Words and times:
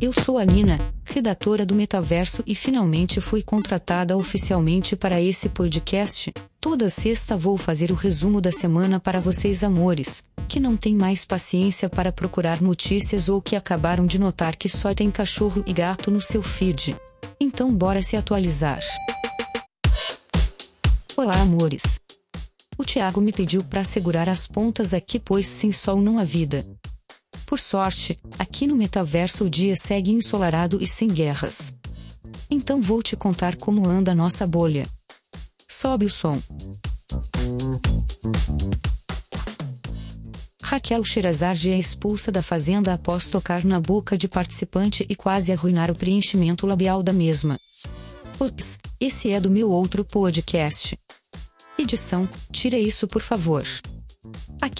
Eu 0.00 0.14
sou 0.14 0.38
a 0.38 0.46
Nina, 0.46 0.78
redatora 1.04 1.66
do 1.66 1.74
Metaverso 1.74 2.42
e 2.46 2.54
finalmente 2.54 3.20
fui 3.20 3.42
contratada 3.42 4.16
oficialmente 4.16 4.96
para 4.96 5.20
esse 5.20 5.50
podcast. 5.50 6.32
Toda 6.58 6.88
sexta 6.88 7.36
vou 7.36 7.58
fazer 7.58 7.92
o 7.92 7.94
resumo 7.94 8.40
da 8.40 8.50
semana 8.50 8.98
para 8.98 9.20
vocês, 9.20 9.62
amores, 9.62 10.24
que 10.48 10.58
não 10.58 10.74
têm 10.74 10.94
mais 10.94 11.26
paciência 11.26 11.86
para 11.86 12.10
procurar 12.10 12.62
notícias 12.62 13.28
ou 13.28 13.42
que 13.42 13.54
acabaram 13.54 14.06
de 14.06 14.18
notar 14.18 14.56
que 14.56 14.70
só 14.70 14.94
tem 14.94 15.10
cachorro 15.10 15.62
e 15.66 15.72
gato 15.74 16.10
no 16.10 16.20
seu 16.20 16.42
feed. 16.42 16.96
Então, 17.38 17.70
bora 17.70 18.00
se 18.00 18.16
atualizar. 18.16 18.80
Olá, 21.14 21.42
amores. 21.42 22.00
O 22.78 22.84
Thiago 22.84 23.20
me 23.20 23.32
pediu 23.32 23.62
para 23.62 23.84
segurar 23.84 24.30
as 24.30 24.46
pontas 24.46 24.94
aqui, 24.94 25.20
pois 25.20 25.44
sem 25.44 25.70
sol 25.70 26.00
não 26.00 26.18
há 26.18 26.24
vida. 26.24 26.64
Por 27.50 27.58
sorte, 27.58 28.16
aqui 28.38 28.64
no 28.64 28.76
metaverso 28.76 29.46
o 29.46 29.50
dia 29.50 29.74
segue 29.74 30.12
ensolarado 30.12 30.80
e 30.80 30.86
sem 30.86 31.08
guerras. 31.08 31.74
Então 32.48 32.80
vou 32.80 33.02
te 33.02 33.16
contar 33.16 33.56
como 33.56 33.88
anda 33.88 34.12
a 34.12 34.14
nossa 34.14 34.46
bolha. 34.46 34.88
Sobe 35.68 36.06
o 36.06 36.08
som. 36.08 36.40
Raquel 40.62 41.02
Sherazade 41.02 41.72
é 41.72 41.76
expulsa 41.76 42.30
da 42.30 42.40
fazenda 42.40 42.94
após 42.94 43.28
tocar 43.28 43.64
na 43.64 43.80
boca 43.80 44.16
de 44.16 44.28
participante 44.28 45.04
e 45.08 45.16
quase 45.16 45.50
arruinar 45.50 45.90
o 45.90 45.96
preenchimento 45.96 46.68
labial 46.68 47.02
da 47.02 47.12
mesma. 47.12 47.58
Ups, 48.38 48.78
esse 49.00 49.32
é 49.32 49.40
do 49.40 49.50
meu 49.50 49.72
outro 49.72 50.04
podcast. 50.04 50.96
Edição, 51.76 52.28
tira 52.52 52.78
isso 52.78 53.08
por 53.08 53.22
favor. 53.22 53.64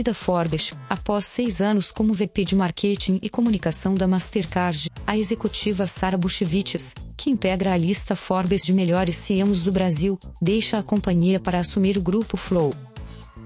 Da 0.00 0.14
Forbes, 0.14 0.72
após 0.88 1.26
seis 1.26 1.60
anos 1.60 1.90
como 1.90 2.14
VP 2.14 2.46
de 2.46 2.56
Marketing 2.56 3.18
e 3.20 3.28
Comunicação 3.28 3.94
da 3.94 4.08
Mastercard, 4.08 4.88
a 5.06 5.18
executiva 5.18 5.86
Sara 5.86 6.16
Bushevitz, 6.16 6.94
que 7.16 7.28
integra 7.28 7.74
a 7.74 7.76
lista 7.76 8.16
Forbes 8.16 8.62
de 8.62 8.72
melhores 8.72 9.16
CEOs 9.16 9.60
do 9.60 9.72
Brasil, 9.72 10.18
deixa 10.40 10.78
a 10.78 10.82
companhia 10.82 11.38
para 11.38 11.58
assumir 11.58 11.98
o 11.98 12.02
grupo 12.02 12.38
Flow. 12.38 12.72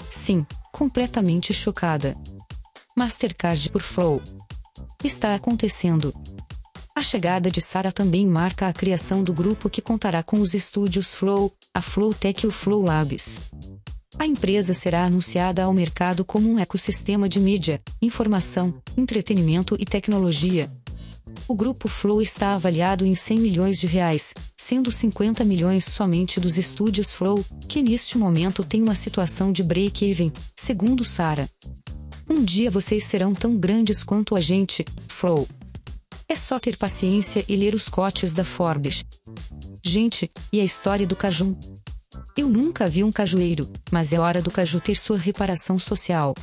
Sim, 0.08 0.46
completamente 0.70 1.52
chocada. 1.52 2.16
Mastercard 2.96 3.70
por 3.70 3.82
Flow. 3.82 4.22
Está 5.02 5.34
acontecendo. 5.34 6.14
A 6.94 7.02
chegada 7.02 7.50
de 7.50 7.60
Sara 7.60 7.90
também 7.90 8.26
marca 8.26 8.68
a 8.68 8.72
criação 8.72 9.22
do 9.22 9.34
grupo 9.34 9.68
que 9.68 9.82
contará 9.82 10.22
com 10.22 10.38
os 10.38 10.54
estúdios 10.54 11.14
Flow, 11.14 11.52
a 11.74 11.82
Flowtech 11.82 12.44
e 12.44 12.48
o 12.48 12.52
Flow 12.52 12.82
Labs. 12.82 13.40
A 14.18 14.26
empresa 14.26 14.72
será 14.72 15.04
anunciada 15.04 15.62
ao 15.62 15.74
mercado 15.74 16.24
como 16.24 16.50
um 16.50 16.58
ecossistema 16.58 17.28
de 17.28 17.38
mídia, 17.38 17.80
informação, 18.00 18.74
entretenimento 18.96 19.76
e 19.78 19.84
tecnologia. 19.84 20.72
O 21.46 21.54
grupo 21.54 21.86
Flow 21.86 22.22
está 22.22 22.54
avaliado 22.54 23.04
em 23.04 23.14
100 23.14 23.38
milhões 23.38 23.78
de 23.78 23.86
reais, 23.86 24.32
sendo 24.56 24.90
50 24.90 25.44
milhões 25.44 25.84
somente 25.84 26.40
dos 26.40 26.56
estúdios 26.56 27.14
Flow, 27.14 27.44
que 27.68 27.82
neste 27.82 28.16
momento 28.16 28.64
tem 28.64 28.82
uma 28.82 28.94
situação 28.94 29.52
de 29.52 29.62
break-even, 29.62 30.32
segundo 30.58 31.04
Sara. 31.04 31.48
Um 32.28 32.42
dia 32.42 32.70
vocês 32.70 33.04
serão 33.04 33.34
tão 33.34 33.56
grandes 33.56 34.02
quanto 34.02 34.34
a 34.34 34.40
gente, 34.40 34.84
Flow. 35.08 35.46
É 36.28 36.34
só 36.34 36.58
ter 36.58 36.76
paciência 36.76 37.44
e 37.46 37.54
ler 37.54 37.74
os 37.74 37.88
cotes 37.88 38.32
da 38.32 38.42
Forbes. 38.42 39.04
Gente, 39.84 40.30
e 40.52 40.60
a 40.60 40.64
história 40.64 41.06
do 41.06 41.14
Cajun? 41.14 41.54
Eu 42.36 42.50
nunca 42.50 42.86
vi 42.86 43.02
um 43.02 43.10
cajueiro, 43.10 43.66
mas 43.90 44.12
é 44.12 44.20
hora 44.20 44.42
do 44.42 44.50
Caju 44.50 44.78
ter 44.78 44.94
sua 44.94 45.16
reparação 45.16 45.78
social. 45.78 46.34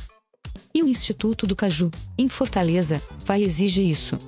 E 0.74 0.82
o 0.82 0.88
Instituto 0.88 1.46
do 1.46 1.54
Caju, 1.54 1.88
em 2.18 2.28
Fortaleza, 2.28 3.00
vai 3.24 3.44
exigir 3.44 3.88
isso. 3.88 4.18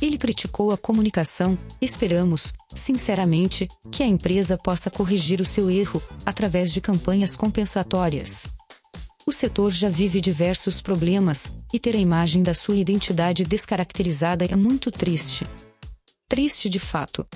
Ele 0.00 0.16
criticou 0.16 0.70
a 0.70 0.78
comunicação, 0.78 1.58
esperamos, 1.82 2.52
sinceramente, 2.72 3.66
que 3.90 4.04
a 4.04 4.06
empresa 4.06 4.56
possa 4.56 4.88
corrigir 4.88 5.40
o 5.40 5.44
seu 5.44 5.68
erro, 5.68 6.00
através 6.24 6.72
de 6.72 6.80
campanhas 6.80 7.34
compensatórias. 7.34 8.46
O 9.26 9.32
setor 9.32 9.72
já 9.72 9.88
vive 9.88 10.20
diversos 10.20 10.80
problemas, 10.80 11.52
e 11.72 11.80
ter 11.80 11.96
a 11.96 11.98
imagem 11.98 12.44
da 12.44 12.54
sua 12.54 12.76
identidade 12.76 13.44
descaracterizada 13.44 14.44
é 14.44 14.54
muito 14.54 14.92
triste. 14.92 15.44
Triste 16.28 16.68
de 16.68 16.78
fato. 16.78 17.26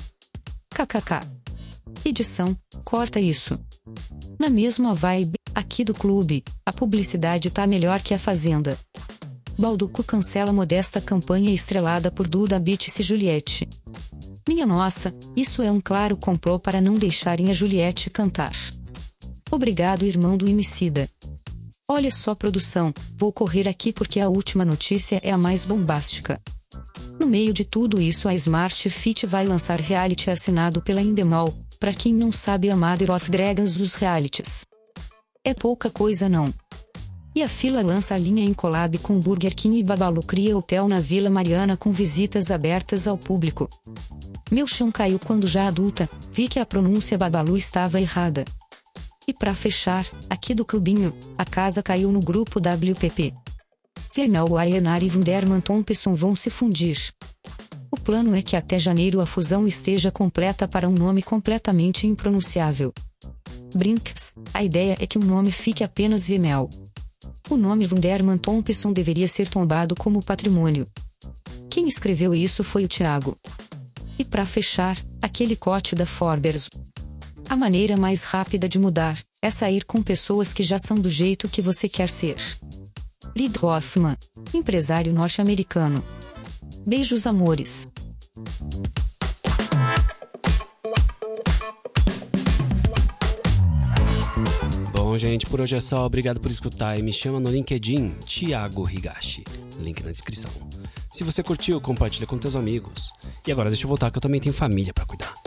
KKK. 0.70 1.47
Edição, 2.08 2.56
corta 2.86 3.20
isso. 3.20 3.60
Na 4.40 4.48
mesma 4.48 4.94
vibe, 4.94 5.34
aqui 5.54 5.84
do 5.84 5.92
clube, 5.92 6.42
a 6.64 6.72
publicidade 6.72 7.50
tá 7.50 7.66
melhor 7.66 8.00
que 8.00 8.14
a 8.14 8.18
Fazenda. 8.18 8.78
Balduco 9.58 10.02
cancela 10.02 10.50
modesta 10.50 11.02
campanha 11.02 11.52
estrelada 11.52 12.10
por 12.10 12.26
Duda 12.26 12.58
Beats 12.58 12.98
e 12.98 13.02
Juliette. 13.02 13.68
Minha 14.48 14.64
nossa, 14.64 15.14
isso 15.36 15.60
é 15.60 15.70
um 15.70 15.82
claro 15.82 16.16
complô 16.16 16.58
para 16.58 16.80
não 16.80 16.94
deixarem 16.94 17.50
a 17.50 17.52
Juliette 17.52 18.08
cantar. 18.08 18.52
Obrigado, 19.50 20.06
irmão 20.06 20.38
do 20.38 20.48
Emicida. 20.48 21.10
Olha 21.86 22.10
só, 22.10 22.34
produção, 22.34 22.90
vou 23.18 23.34
correr 23.34 23.68
aqui 23.68 23.92
porque 23.92 24.18
a 24.18 24.30
última 24.30 24.64
notícia 24.64 25.20
é 25.22 25.30
a 25.30 25.36
mais 25.36 25.66
bombástica. 25.66 26.40
No 27.20 27.26
meio 27.26 27.52
de 27.52 27.66
tudo 27.66 28.00
isso, 28.00 28.28
a 28.28 28.34
Smart 28.34 28.88
Fit 28.88 29.26
vai 29.26 29.46
lançar 29.46 29.78
reality 29.78 30.30
assinado 30.30 30.80
pela 30.80 31.02
Endemol, 31.02 31.54
para 31.78 31.94
quem 31.94 32.12
não 32.12 32.32
sabe 32.32 32.70
a 32.70 32.76
Mother 32.76 33.10
of 33.10 33.30
Dragons 33.30 33.76
dos 33.76 33.94
realities. 33.94 34.66
É 35.44 35.54
pouca 35.54 35.90
coisa 35.90 36.28
não. 36.28 36.52
E 37.34 37.42
a 37.42 37.48
fila 37.48 37.82
lança 37.82 38.14
a 38.14 38.18
linha 38.18 38.44
em 38.44 38.52
collab 38.52 38.98
com 38.98 39.20
Burger 39.20 39.54
King 39.54 39.78
e 39.78 39.82
Babalu 39.82 40.22
cria 40.22 40.56
hotel 40.56 40.88
na 40.88 40.98
Vila 40.98 41.30
Mariana 41.30 41.76
com 41.76 41.92
visitas 41.92 42.50
abertas 42.50 43.06
ao 43.06 43.16
público. 43.16 43.68
Meu 44.50 44.66
chão 44.66 44.90
caiu 44.90 45.18
quando 45.18 45.46
já 45.46 45.68
adulta, 45.68 46.08
vi 46.32 46.48
que 46.48 46.58
a 46.58 46.66
pronúncia 46.66 47.16
Babalu 47.16 47.56
estava 47.56 48.00
errada. 48.00 48.44
E 49.26 49.32
para 49.32 49.54
fechar, 49.54 50.06
aqui 50.28 50.54
do 50.54 50.64
clubinho, 50.64 51.14
a 51.36 51.44
casa 51.44 51.82
caiu 51.82 52.10
no 52.10 52.20
grupo 52.20 52.58
WPP. 52.58 53.34
Vermel 54.14 54.56
Arenar 54.56 55.02
e 55.02 55.10
Wunderman 55.10 55.60
Thompson 55.60 56.14
vão 56.14 56.34
se 56.34 56.50
fundir. 56.50 56.98
Plano 58.08 58.34
é 58.34 58.40
que 58.40 58.56
até 58.56 58.78
janeiro 58.78 59.20
a 59.20 59.26
fusão 59.26 59.68
esteja 59.68 60.10
completa 60.10 60.66
para 60.66 60.88
um 60.88 60.94
nome 60.94 61.20
completamente 61.20 62.06
impronunciável. 62.06 62.90
Brinks, 63.74 64.32
a 64.54 64.64
ideia 64.64 64.96
é 64.98 65.06
que 65.06 65.18
o 65.18 65.22
nome 65.22 65.52
fique 65.52 65.84
apenas 65.84 66.26
Vimel. 66.26 66.70
O 67.50 67.56
nome 67.58 67.86
Wunderman 67.86 68.38
Thompson 68.38 68.94
deveria 68.94 69.28
ser 69.28 69.46
tombado 69.46 69.94
como 69.94 70.24
patrimônio. 70.24 70.86
Quem 71.68 71.86
escreveu 71.86 72.34
isso 72.34 72.64
foi 72.64 72.82
o 72.82 72.88
Tiago. 72.88 73.36
E 74.18 74.24
para 74.24 74.46
fechar, 74.46 74.96
aquele 75.20 75.54
cote 75.54 75.94
da 75.94 76.06
Forbes. 76.06 76.70
A 77.46 77.54
maneira 77.54 77.94
mais 77.94 78.24
rápida 78.24 78.66
de 78.66 78.78
mudar 78.78 79.22
é 79.42 79.50
sair 79.50 79.84
com 79.84 80.02
pessoas 80.02 80.54
que 80.54 80.62
já 80.62 80.78
são 80.78 80.96
do 80.96 81.10
jeito 81.10 81.46
que 81.46 81.60
você 81.60 81.90
quer 81.90 82.08
ser. 82.08 82.36
Reid 83.36 83.58
Hoffman, 83.62 84.16
empresário 84.54 85.12
norte-americano. 85.12 86.02
Beijos, 86.88 87.26
amores. 87.26 87.86
Bom, 94.90 95.18
gente, 95.18 95.44
por 95.44 95.60
hoje 95.60 95.76
é 95.76 95.80
só. 95.80 96.06
Obrigado 96.06 96.40
por 96.40 96.50
escutar 96.50 96.98
e 96.98 97.02
me 97.02 97.12
chama 97.12 97.38
no 97.38 97.50
LinkedIn 97.50 98.08
Thiago 98.24 98.88
Higashi. 98.88 99.44
Link 99.78 100.02
na 100.02 100.10
descrição. 100.10 100.50
Se 101.12 101.22
você 101.24 101.42
curtiu, 101.42 101.78
compartilha 101.78 102.26
com 102.26 102.38
teus 102.38 102.56
amigos. 102.56 103.12
E 103.46 103.52
agora 103.52 103.68
deixa 103.68 103.84
eu 103.84 103.88
voltar 103.88 104.10
que 104.10 104.16
eu 104.16 104.22
também 104.22 104.40
tenho 104.40 104.54
família 104.54 104.94
para 104.94 105.04
cuidar. 105.04 105.37